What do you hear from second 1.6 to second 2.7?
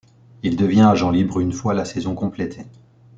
la saison complétée.